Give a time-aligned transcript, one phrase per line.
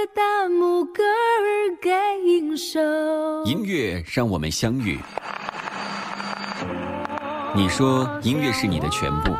[0.00, 2.80] 个大拇哥儿该应手。
[3.44, 4.98] 音乐让我们相遇。
[7.54, 9.36] 你说音乐是你的全部，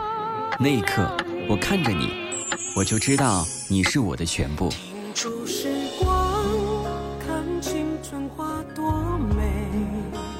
[0.58, 1.10] 那一刻
[1.48, 2.12] 我看着你，
[2.76, 4.68] 我就知道你是我的全部。
[4.68, 6.44] 停住时光，
[7.26, 8.92] 看青春花多
[9.34, 9.42] 美。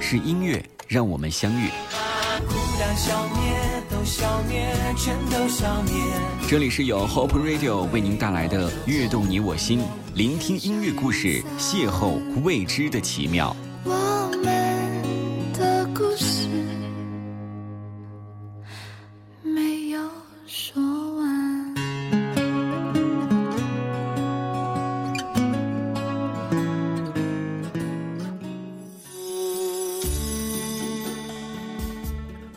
[0.01, 1.71] 是音乐让我们相遇。
[2.47, 2.95] 孤单
[4.11, 5.93] 消灭，都消灭，全都消灭。
[6.49, 9.79] 这里是由 Hope Radio 为您带来的《悦动你我心》，
[10.15, 13.55] 聆听音乐故事，邂逅未知的奇妙。
[13.85, 13.95] 我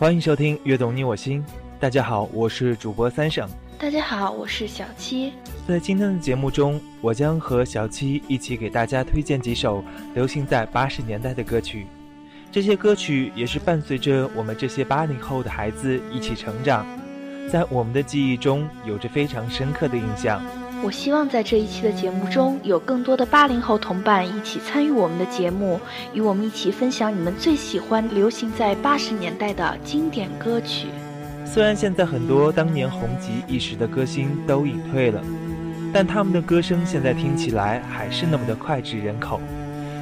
[0.04, 1.42] 欢迎收听《悦动你我心》，
[1.80, 3.48] 大家好，我是主播三省。
[3.80, 5.32] 大家好，我是小七。
[5.66, 9.82] 在今天的节目中，我将和小七一起给大家推荐几首
[10.14, 11.88] 流行在八十年代的歌曲。
[12.52, 16.86] 这些歌曲也是伴随着我们这些八零后的孩子一起成长，
[17.50, 20.44] 在我们的记忆中有着非常深刻的印象。
[20.84, 25.80] 我希望在这一期的节目中，有更多的八零后同伴一起参与我们的节目，
[26.14, 30.90] 与我们一起分享你们最喜欢流行在八十年代的经典歌曲。
[31.46, 35.24] 虽然现在很多当年红极一时的歌星都隐退了，
[35.94, 39.40] 但他们的歌声现在听起来还是那么的脍炙人口。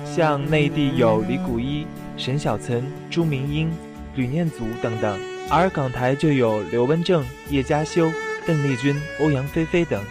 [0.04, 1.86] 像内地有李谷一、
[2.18, 3.72] 沈小岑、朱明英、
[4.16, 8.12] 吕念祖等等，而港台就有刘文正、叶嘉修、
[8.48, 10.02] 邓丽君、欧阳菲菲等。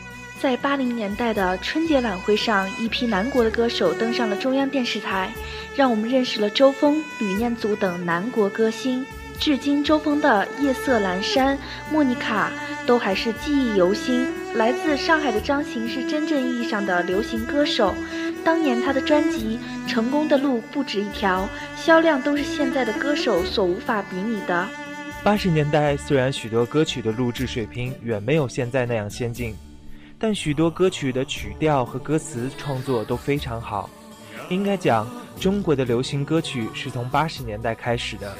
[0.40, 5.30] 在八零年代的春节晚会上，一批南国的歌手登上了中央电视台，
[5.76, 9.04] 让我们认识了周峰、吕念祖等南国歌星。
[9.38, 11.54] 至今，周峰的《夜色阑珊》、
[11.92, 12.50] 《莫妮卡》
[12.86, 14.26] 都还是记忆犹新。
[14.54, 17.94] 来自上海的张行是真正意义上的流行歌手，
[18.42, 19.58] 当年他的专辑
[19.90, 21.46] 《成功的路不止一条》，
[21.78, 24.66] 销量都是现在的歌手所无法比拟的。
[25.22, 29.54] 八十年代虽然许多歌曲的录制水平远没有现在那样先进，
[30.22, 33.88] 但许多歌曲的曲调和歌词创作都非常好。
[34.50, 35.08] 应该讲，
[35.40, 38.30] 中国的流行歌曲是从八十年代开始的。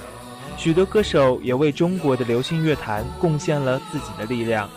[0.58, 4.68] 许多歌手也为中国的流行乐坛贡献了自己的力量。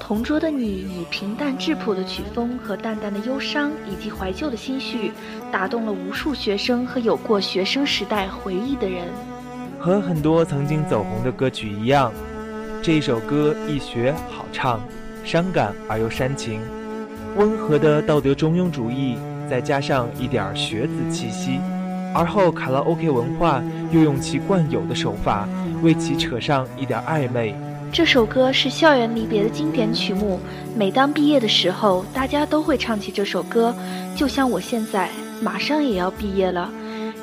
[0.00, 5.12] 同桌的你以平淡质朴的曲风和淡淡的忧伤以及怀旧的心绪，
[5.52, 9.06] 打动了无数学生和有过学生时代回忆的人。
[9.78, 12.12] 和很多曾经走红的歌曲一样，
[12.80, 14.80] 这一首歌易学好唱，
[15.24, 16.60] 伤感而又煽情，
[17.36, 19.16] 温和的道德中庸主义，
[19.50, 21.60] 再加上一点学子气息。
[22.14, 25.46] 而后，卡拉 OK 文化又用其惯有的手法
[25.82, 27.54] 为其扯上一点暧昧。
[27.92, 30.40] 这首歌是校园离别的经典曲目，
[30.76, 33.74] 每当毕业的时候，大家都会唱起这首歌。
[34.16, 35.10] 就像我现在
[35.42, 36.70] 马上也要毕业了，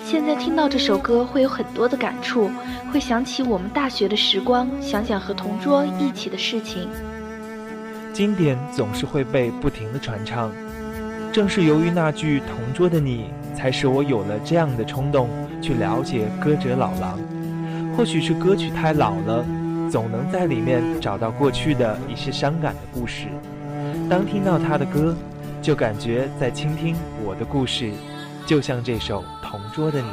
[0.05, 2.47] 现在听到这首歌会有很多的感触，
[2.93, 6.87] 会想起我们大学的时光，想想和同桌一起的事情。
[8.13, 10.51] 经典总是会被不停的传唱，
[11.33, 13.25] 正是由于那句“同桌的你”。
[13.55, 15.29] 才使我有了这样的冲动
[15.61, 17.17] 去了解歌者老狼。
[17.95, 19.43] 或许是歌曲太老了，
[19.89, 23.27] 总能在里面找到过去的一些伤感的故事。
[24.09, 25.15] 当听到他的歌，
[25.61, 26.95] 就感觉在倾听
[27.25, 27.91] 我的故事，
[28.45, 30.07] 就像这首《同桌的你》。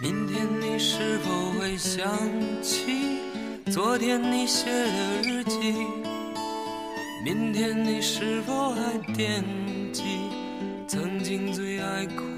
[0.00, 2.08] 明天你是否会想
[2.62, 3.20] 起
[3.70, 5.74] 昨天你写的日记，
[7.22, 9.44] 明天你是否还惦
[9.92, 10.02] 记
[10.86, 12.37] 曾经最爱哭？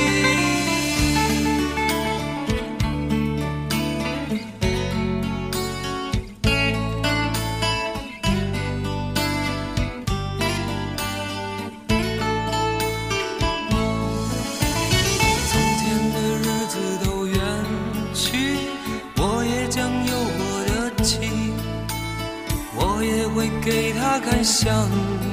[24.63, 24.87] 相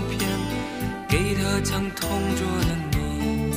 [0.08, 0.26] 片，
[1.06, 3.52] 给他讲同桌的你。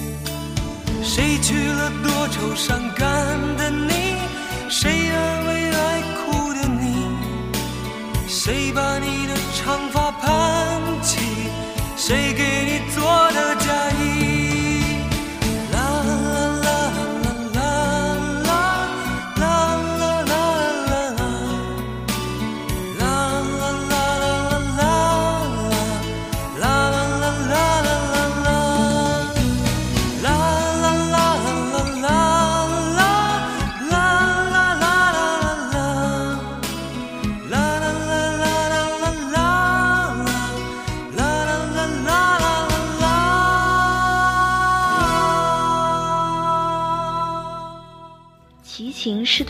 [1.02, 3.40] 谁去了多愁善感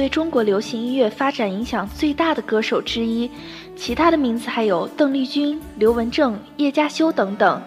[0.02, 3.30] 对中国流行音乐发展影响最大的歌手之一，
[3.76, 7.62] 其他的名字还有邓丽君、刘文正、叶嘉修等等。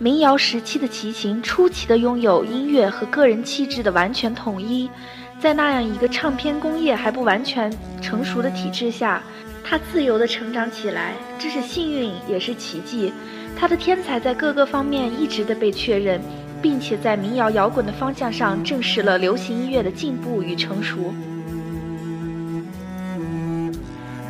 [0.00, 4.90] 民谣时期的齐秦出奇的拥有音乐和个人气质的完全统一，
[5.38, 7.72] 在那样一个唱片工业还不完全
[8.02, 9.22] 成熟的体制下，
[9.62, 13.12] 他自由的成长起来，这是幸运也是奇迹。
[13.56, 16.20] 他的天才在各个方面一直的被确认，
[16.60, 21.14] 并且在民谣摇滚的方向上证实了流行音乐的进步与成熟。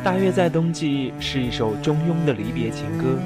[0.07, 3.19] 大约在冬季是一首中庸的离别情歌，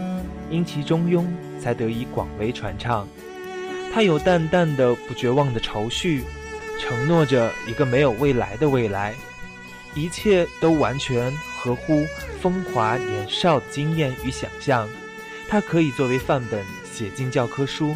[0.49, 1.27] 因其中庸，
[1.61, 3.07] 才得以广为传唱。
[3.93, 6.23] 它有淡淡的不绝望的愁绪，
[6.79, 9.13] 承诺着一个没有未来的未来，
[9.93, 12.03] 一切都完全合乎
[12.41, 14.89] 风华年少的经验与想象。
[15.47, 17.95] 它可以作为范本写进教科书。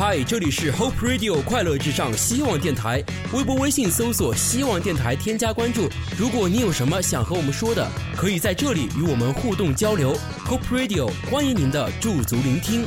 [0.00, 3.04] 嗨，这里是 Hope Radio 快乐至上希望电台，
[3.34, 5.90] 微博、微信搜索“希望电台”，添加关注。
[6.18, 10.16] 如果你有什么想和我们说的，可以在这里与我们互动交流。
[10.46, 12.86] Hope Radio 欢迎您的驻足聆听。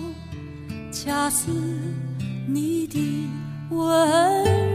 [1.03, 1.49] 恰似
[2.47, 3.27] 你的
[3.71, 4.70] 温柔。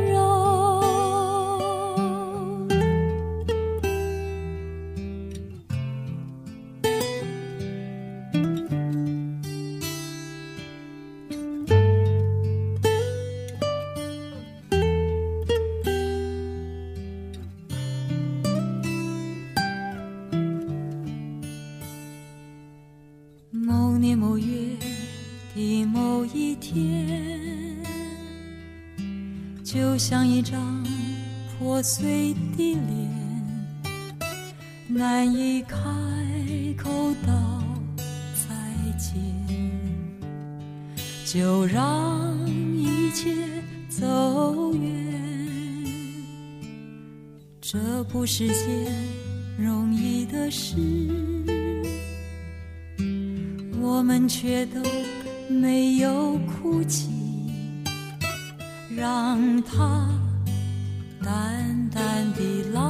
[41.26, 43.34] 就让一切
[43.88, 45.14] 走远。
[47.60, 48.92] 这不是件
[49.58, 50.76] 容易的事，
[53.82, 54.80] 我们却都。
[55.48, 57.08] 没有哭泣，
[58.90, 60.08] 让它
[61.22, 62.40] 淡淡的
[62.74, 62.82] 来，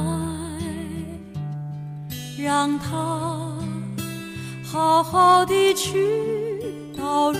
[2.37, 3.55] 让它
[4.63, 5.93] 好好的去。
[6.97, 7.39] 到如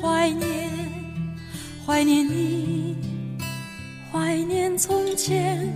[0.00, 0.70] 怀念，
[1.86, 2.96] 怀念你，
[4.12, 5.66] 怀念从前。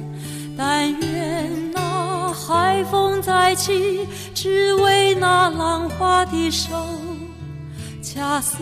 [0.57, 6.71] 但愿那海风再起，只为那浪花的手，
[8.01, 8.59] 恰似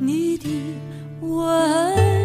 [0.00, 0.48] 你的
[1.20, 2.15] 吻。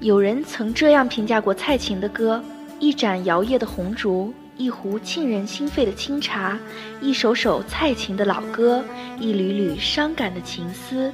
[0.00, 2.42] 有人曾这样评价过蔡琴的歌：
[2.78, 6.58] 一盏摇曳的红烛，一壶沁人心肺的清茶，
[7.02, 8.82] 一首首蔡琴的老歌，
[9.18, 11.12] 一缕缕伤感的情思。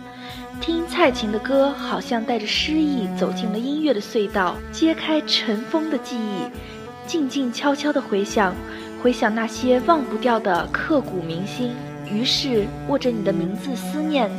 [0.60, 8.54] 听蔡琴的歌，好像带着诗意走进了音乐的隧道，揭开尘封的记忆，静静悄悄地回想，
[9.02, 11.72] 回想那些忘不掉的刻骨铭心。
[12.08, 14.30] 于是，握着你的名字思念，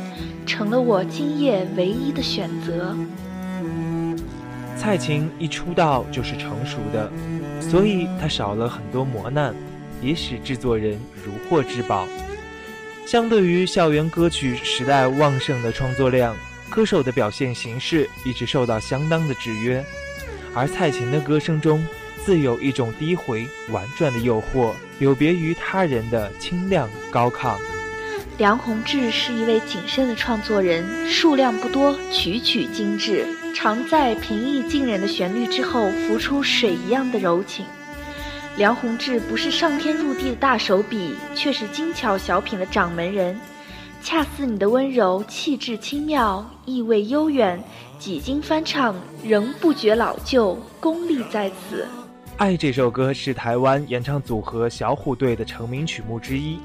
[0.46, 2.96] 成了我今夜唯一的选择。
[4.78, 7.10] 蔡琴一出道就是成熟的，
[7.60, 9.54] 所以她少了很多磨难，
[10.00, 12.06] 也使制作人如获至宝。
[13.04, 16.34] 相对于校园歌曲时代旺盛的创作量，
[16.70, 19.84] 歌手的表现形式一直受到相当的制约。
[20.54, 21.84] 而蔡琴的歌声中，
[22.24, 27.56] 自有一种低回婉转的诱惑，有别于他人的清亮高亢。
[28.38, 33.26] 梁鸿志是一位谨慎的创作人，数量不多，曲曲精致，
[33.60, 37.66] 常在平易近人的旋律之后浮出水一样的柔情。
[38.56, 43.36] 梁鸿志不是上天入地的大手笔，却是精巧小品的掌门人。
[44.00, 47.60] 恰似你的温柔，气质轻妙，意味悠远，
[47.98, 51.84] 几经翻唱仍不觉老旧，功力在此。
[52.36, 56.60] 爱这首歌是台湾演唱组合小虎队的成名曲目之一。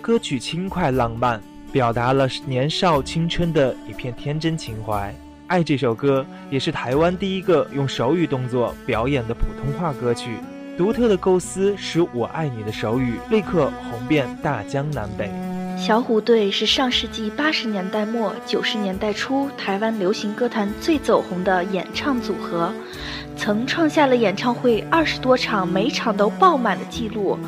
[0.00, 1.38] 歌曲轻快浪漫，
[1.70, 5.14] 表达了年少青春的一片天真情怀。
[5.46, 10.38] 爱这首歌也是台湾第一个用手语动作表演的普通话歌曲。
[10.76, 15.30] 独特的构思使我爱你的手语立刻红遍大江南北。
[15.76, 22.72] 小虎队是上世纪八十年代末九十年代初台湾流行歌坛最走红的演唱组合，
[23.36, 27.38] 曾创下了演唱会二十多场每场都爆满的记录，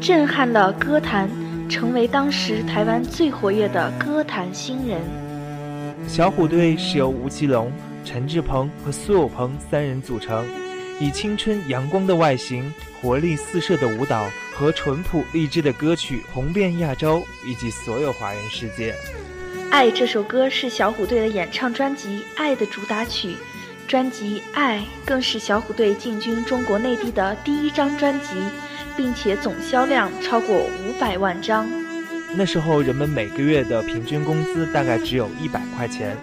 [0.00, 1.28] 震撼了歌坛。
[1.66, 5.00] 成为当时台湾最活跃的歌坛新人。
[6.06, 7.72] 小虎队是由吴奇隆、
[8.04, 10.46] 陈志朋和苏有朋三人组成，
[11.00, 18.92] 以青春阳光的外形、活力四射的舞蹈和淳朴励志的歌曲红遍亚洲以及所有华人世界。
[19.70, 23.36] 《爱》这首歌是小虎队的演唱专辑《爱》的主打曲，
[23.88, 28.28] 专辑《爱》更是小虎队进军中国内地的第一张专辑。
[28.96, 31.68] 并且总销量超过五百万张。
[32.36, 36.16] 那时候人们每个月的平均工资大概只有一百块钱，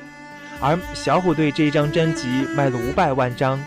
[0.60, 3.58] 而小虎队这一张专辑卖了五百万张，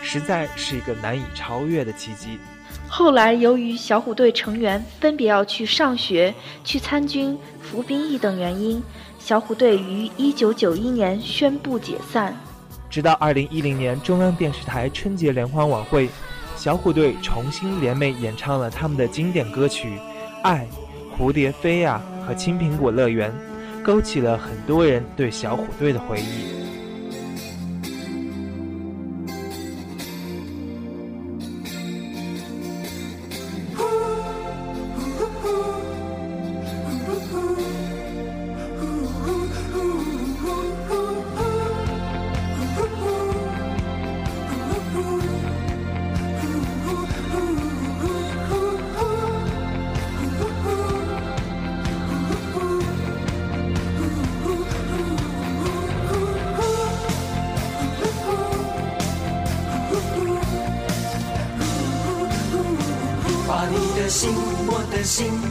[0.00, 2.38] 实在是一个难以超越的奇迹。
[2.88, 6.34] 后来由于小虎队成员分别要去上学、
[6.64, 8.82] 去参军、服兵役等原因，
[9.18, 12.34] 小虎队于一九九一年宣布解散。
[12.88, 16.08] 直到二零一零年中央电视台春节联欢晚会。
[16.56, 19.88] 小虎队重新联袂演唱了他们的经典歌曲
[20.42, 20.68] 《爱》
[21.20, 23.30] 《蝴蝶飞呀》和《青苹果乐园》，
[23.82, 26.79] 勾起了很多人对小虎队的回忆。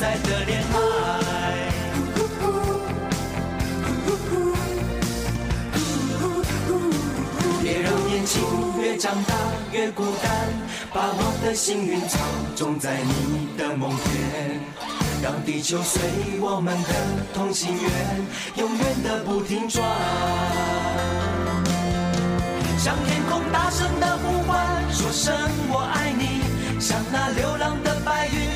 [0.00, 0.74] 在的恋爱。
[7.62, 8.42] 别让年轻
[8.80, 9.34] 越长大
[9.72, 10.30] 越孤单，
[10.92, 12.18] 把我的幸运草
[12.54, 14.60] 种在你的梦田，
[15.22, 16.00] 让地球随
[16.40, 16.88] 我们的
[17.34, 17.82] 同心圆，
[18.56, 19.84] 永远的不停转。
[22.78, 25.34] 向天空大声的呼唤，说声
[25.68, 26.40] 我爱你；
[26.80, 28.55] 向那流浪的白云，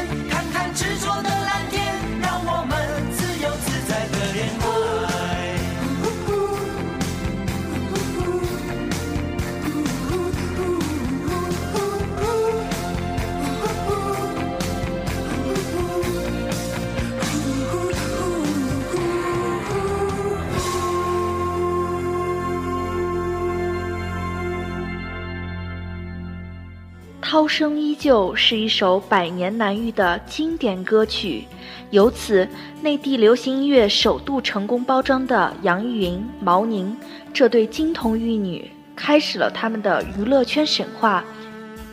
[27.21, 31.45] 涛声依旧是一首百年难遇的经典歌曲，
[31.91, 32.49] 由此，
[32.81, 36.97] 内地流行音乐首度成功包装的杨钰莹、毛宁
[37.31, 41.23] 这对金童玉女，开始了他们的娱乐圈神话。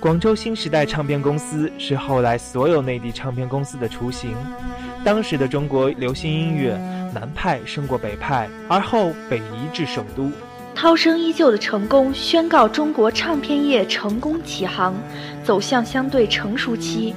[0.01, 4.35] 广州新时代唱片公司是后来所有内地唱片公司的雏形。
[5.05, 6.73] 当时的中国流行音乐，
[7.15, 10.33] 南派胜过北派，而后北移至首都。
[10.81, 14.95] 涛声依旧的成功，宣告中国唱片业成功起航，
[15.43, 17.13] 走向相对成熟期。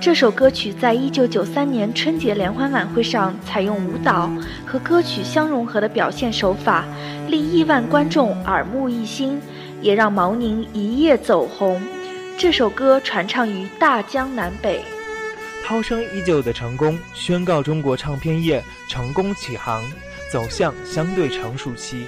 [0.00, 4.30] 这首歌曲在一九九三年春节联欢晚会上采用舞蹈
[4.64, 6.84] 和歌曲相融合的表现手法，
[7.26, 9.42] 令亿万观众耳目一新，
[9.82, 11.82] 也让毛宁一夜走红。
[12.38, 14.84] 这首歌传唱于大江南北。
[15.66, 19.82] 涛声依旧的成功，宣告中国唱片业成功起航，
[20.30, 22.06] 走向相对成熟期。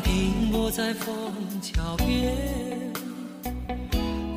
[0.00, 2.36] 停泊在枫桥边。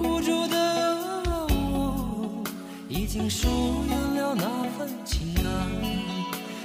[0.01, 1.23] 无助的
[1.71, 2.43] 我，
[2.87, 3.47] 已经疏
[3.87, 5.43] 远了那份情感，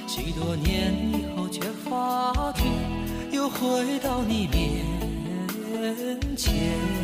[0.07, 2.63] 许多年以后却发觉，
[3.33, 4.85] 又回到你面
[6.37, 7.04] 前。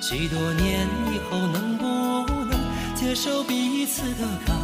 [0.00, 1.84] 许多年以后，能不
[2.46, 2.58] 能
[2.94, 4.54] 接受彼此的改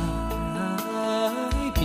[1.74, 1.84] 变？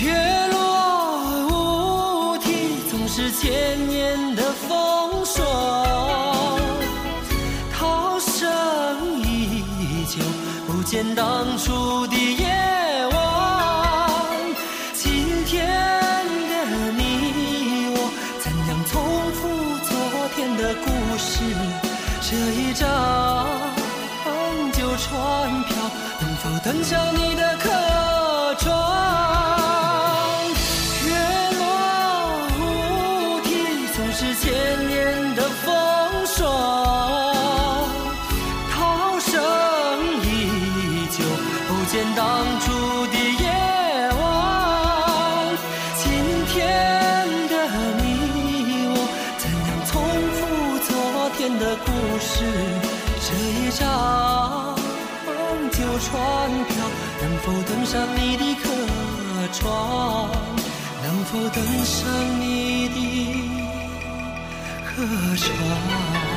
[0.00, 2.46] 月落乌啼，
[2.90, 5.44] 总是千年的风霜。
[7.72, 9.62] 涛声依
[10.08, 10.22] 旧，
[10.66, 12.06] 不见当初
[22.72, 23.46] 张
[24.72, 25.76] 旧船票，
[26.20, 27.68] 能否登上你的客？
[28.58, 28.72] 船
[57.92, 58.70] 上你的客
[59.52, 59.70] 船？
[61.02, 62.08] 能否登上
[62.40, 62.96] 你的
[64.86, 65.04] 客
[65.36, 66.31] 船？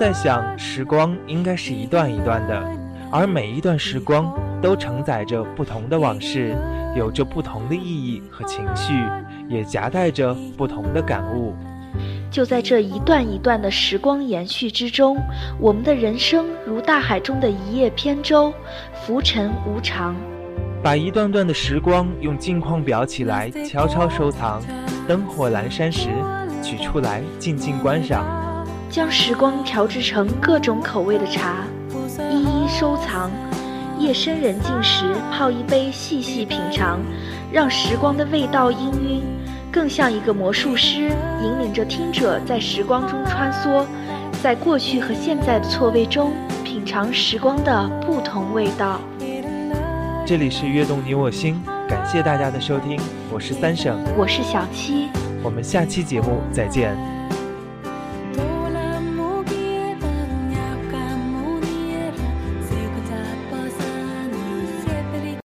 [0.00, 2.58] 在想，时光应该是一段一段的，
[3.12, 6.56] 而每一段时光都承载着不同的往事，
[6.96, 8.94] 有着不同的意义和情绪，
[9.46, 11.54] 也夹带着不同的感悟。
[12.30, 15.18] 就在这一段一段的时光延续之中，
[15.60, 18.54] 我们的人生如大海中的一叶扁舟，
[18.94, 20.16] 浮沉无常。
[20.82, 24.62] 把一段段的时光用镜框裱起来，悄悄收藏，
[25.06, 26.08] 灯火阑珊时
[26.62, 28.39] 取出来，静静观赏。
[28.90, 31.58] 将时光调制成各种口味的茶，
[32.32, 33.30] 一一收藏。
[34.00, 36.98] 夜深人静时泡一杯，细细品尝，
[37.52, 39.20] 让时光的味道氤氲，
[39.70, 41.10] 更像一个魔术师，
[41.42, 43.84] 引领着听者在时光中穿梭，
[44.42, 46.32] 在过去和现在的错位中
[46.64, 49.00] 品尝时光的不同味道。
[50.26, 52.98] 这里是悦动你我心，感谢大家的收听，
[53.30, 55.08] 我是三省，我是小七，
[55.42, 57.19] 我们下期节目再见。